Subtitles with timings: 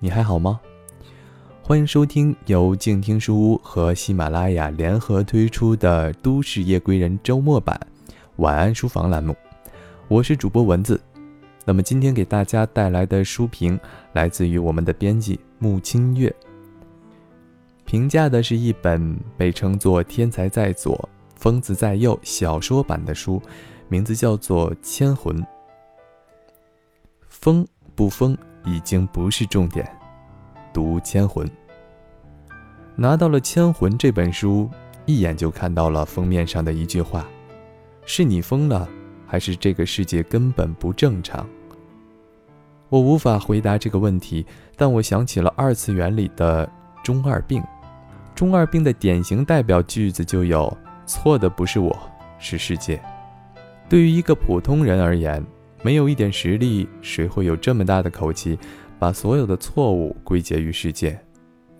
[0.00, 0.60] 你还好吗？
[1.60, 7.78] 欢迎收听由静听书屋和喜马拉雅联合推出的《都市夜归人》周末版
[8.36, 9.36] 晚安书房栏目，
[10.06, 11.00] 我是主播蚊子。
[11.64, 13.78] 那么今天给大家带来的书评
[14.12, 16.32] 来自于我们的编辑木清月，
[17.84, 23.42] 评价的是一本被称作“天才在左，疯子在右”小说版的书，
[23.88, 25.36] 名字叫做《千魂》。
[27.28, 29.97] 疯不疯已经不是重点，
[30.78, 31.44] 读《千魂》。
[32.94, 34.70] 拿到了《千魂》这本书，
[35.06, 37.26] 一眼就看到了封面上的一句话
[38.06, 38.88] ：“是你疯了，
[39.26, 41.44] 还是这个世界根本不正常？”
[42.90, 44.46] 我无法回答这个问题，
[44.76, 46.70] 但我想起了二次元里的
[47.02, 47.60] 中二病。
[48.36, 50.72] 中二病的典型代表句子就有
[51.06, 51.98] ：“错的不是我，
[52.38, 53.02] 是世界。”
[53.90, 55.44] 对于一个普通人而言，
[55.82, 58.56] 没有一点实力，谁会有这么大的口气，
[58.98, 61.18] 把所有的错误归结于世界，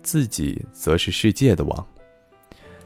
[0.01, 1.87] 自己则是世界的王？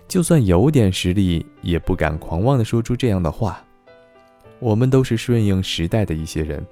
[0.07, 3.63] 就算有点实力，也不敢狂妄地说出这样的话。
[4.59, 6.65] 我们都是顺应时代的一些人，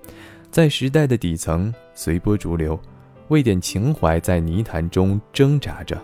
[0.50, 2.80] 在时代的底层随波逐流，
[3.28, 6.02] 为点情怀在泥潭中挣扎着。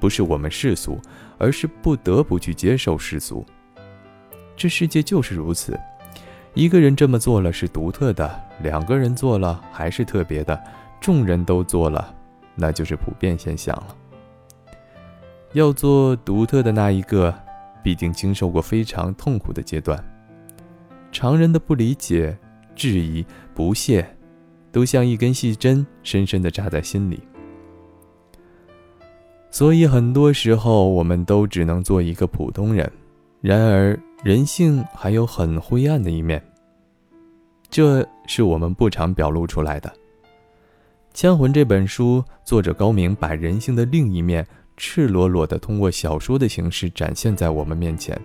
[0.00, 1.00] 不是我们世俗，
[1.38, 3.44] 而是不得不去接受世俗。
[4.56, 5.78] 这世界就是如此。
[6.52, 10.58] 一个人这么做了是独特的，两个人做了还是特别的，
[11.00, 12.14] 众人都做了，
[12.54, 13.96] 那就是普遍现象了。
[15.52, 17.34] 要做独特的那一个，
[17.82, 20.02] 必定经受过非常痛苦的阶段。
[21.12, 22.36] 常人的不理解、
[22.74, 23.24] 质疑、
[23.54, 24.06] 不屑，
[24.72, 27.20] 都像一根细针，深深地扎在心里。
[29.50, 32.90] 所以很多时候，我们都只能做一个普通人。
[33.40, 33.98] 然而。
[34.24, 36.42] 人性还有很灰暗的一面，
[37.74, 39.90] 这是我们不常表露出来的。
[41.12, 44.46] 《枪魂》这本书，作者高明把人性的另一面
[44.76, 48.16] 赤裸裸地通过小说的形式展现在我们面前。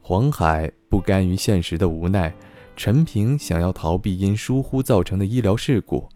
[0.00, 2.32] 黄海不甘于现实的无奈，
[2.76, 6.08] 陈平想要逃避因疏忽造成的医疗事故，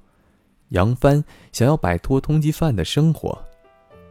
[0.68, 3.36] 杨帆想要摆脱通缉犯的生活，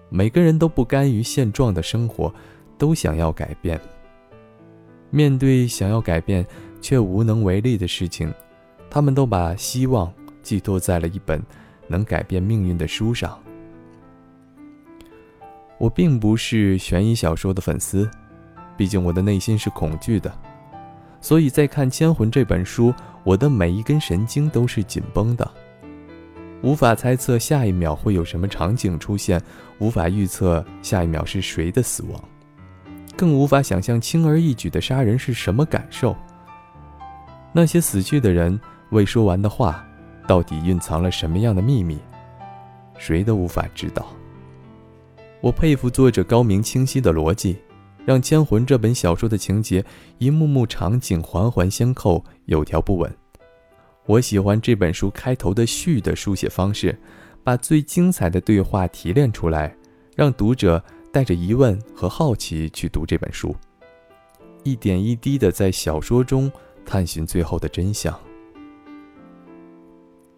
[0.09, 2.29] 每个人都不甘于现状的生活，
[2.78, 3.79] 都想要改变。
[5.11, 6.45] 面对想要改变
[6.85, 8.31] 却无能为力的事情，
[8.91, 10.13] 他们都把希望
[10.44, 11.41] 寄托在了一本
[11.88, 13.35] 能改变命运的书上。
[15.79, 18.07] 我并不是悬疑小说的粉丝，
[18.78, 20.31] 毕竟我的内心是恐惧的，
[21.19, 25.52] 所以在看《千魂》这本书，我的每一根神经都是紧绷的，
[26.62, 29.41] 无法猜测下一秒会有什么场景出现，
[29.79, 32.23] 无法预测下一秒是谁的死亡。
[33.17, 36.16] 更无法想象轻而易举的杀人是什么感受。
[37.57, 39.88] 那些死去的人未说完的话，
[40.27, 41.97] 到底蕴藏了什么样的秘密，
[42.97, 44.05] 谁都无法知道。
[45.39, 47.55] 我佩服作者高明清晰的逻辑，
[48.03, 49.81] 让《千魂》这本小说的情节
[50.17, 53.09] 一幕幕场景环环相扣，有条不紊。
[54.05, 56.99] 我喜欢这本书开头的序的书写方式，
[57.41, 59.73] 把最精彩的对话提炼出来，
[60.13, 60.83] 让读者。
[61.13, 63.55] 带着疑问和好奇去读这本书，
[64.63, 66.51] 一点一滴的在小说中
[66.85, 68.18] 探寻最后的真相。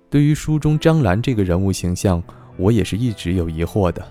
[0.10, 2.24] 对于书中张兰这个人物形象，
[2.56, 4.08] 我也是一直有疑惑的。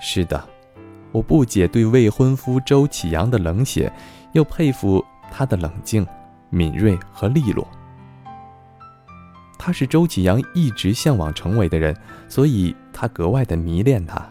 [0.00, 0.48] 是的，
[1.10, 3.90] 我不解对未婚夫周启阳的冷血，
[4.32, 6.06] 又佩服他的冷静、
[6.50, 7.66] 敏锐和利落。
[9.58, 11.96] 他是周启阳一直向往成为的人，
[12.28, 14.30] 所以他格外的迷恋他。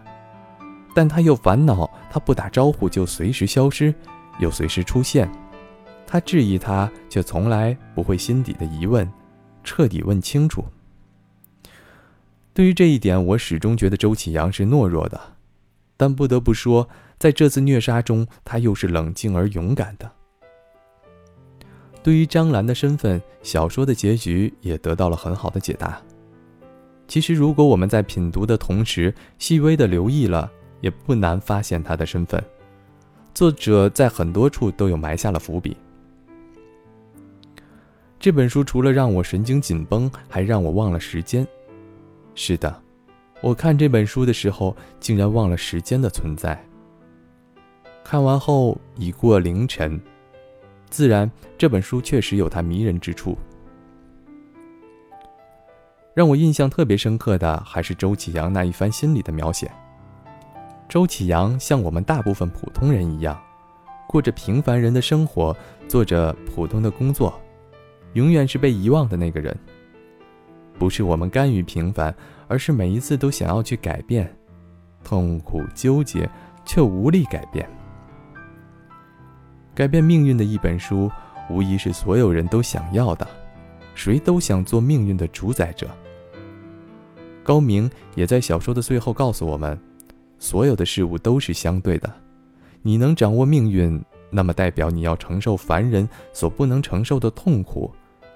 [0.93, 3.95] 但他又烦恼，他不打招呼就随时消失，
[4.39, 5.31] 又随时出现。
[6.11, 9.09] 他质疑他，却从来不会心底的疑问，
[9.63, 10.65] 彻底问清楚。
[12.53, 15.17] 对于这一点，我始终觉得周启阳是懦弱的，
[15.95, 16.85] 但不得不说，
[17.17, 20.11] 在这次虐杀中，他又是冷静而勇敢的。
[22.03, 25.97] 对于张兰的身份，小说的结局也得到了很好的解答。
[27.07, 30.51] 其实，如果我们在品读的同时，细微的留意了。
[30.81, 32.43] 也不难发现他的身份，
[33.35, 35.77] 作者在很多处都有埋下了伏笔。
[38.21, 41.45] 这本书除了让我神经紧绷，还让我忘了时间。
[42.35, 42.79] 是的，
[43.41, 46.63] 我看这本书的时候，竟然忘了时间的存在。
[48.03, 49.99] 看完后已过凌晨，
[50.87, 53.35] 自然这本书确实有它迷人之处。
[56.13, 59.71] 让我印象特别深刻的还是周启阳那一番心理的描写。
[60.87, 63.41] 周启阳像我们大部分普通人一样，
[64.07, 65.57] 过着平凡人的生活，
[65.87, 67.33] 做着普通的工作，
[68.13, 69.55] 永远是被遗忘的那个人。
[70.77, 72.13] 不是我们甘于平凡，
[72.47, 74.33] 而是每一次都想要去改变，
[75.03, 76.27] 痛苦纠结
[76.65, 77.69] 却无力改变。
[79.75, 81.09] 改变命运的一本书，
[81.49, 83.27] 无疑是所有人都想要的，
[83.93, 85.87] 谁都想做命运的主宰者。
[87.43, 89.79] 高明也在小说的最后告诉我们，
[90.39, 92.11] 所有的事物都是相对的，
[92.81, 97.91] 你能掌握命运，那么代表你要承受凡人所不能承受的痛苦，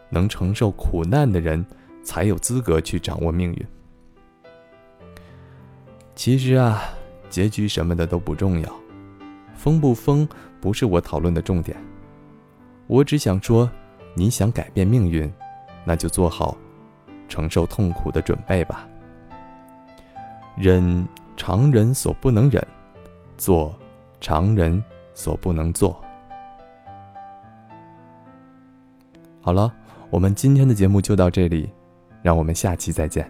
[0.10, 1.66] 能承受苦难的人，
[2.04, 3.68] 才有资格去掌握命运。
[6.16, 6.82] 其实啊，
[7.30, 8.74] 结局什么的都不重要，
[9.54, 10.28] 疯不疯
[10.62, 11.78] 不是我讨论的重点，
[12.88, 13.70] 我只想说，
[14.14, 15.32] 你想改变命运，
[15.84, 16.58] 那就做好
[17.28, 18.88] 承受痛苦的准备吧。
[20.56, 21.06] 忍
[21.36, 22.66] 常人所不能忍，
[23.38, 23.78] 做
[24.22, 24.82] 常人
[25.14, 26.02] 所不能做。
[29.42, 29.72] 好了，
[30.16, 31.70] 我们今天的节目就到这里，
[32.24, 33.30] 让我们下期再见。